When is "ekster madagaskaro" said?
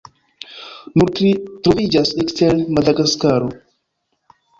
2.23-3.51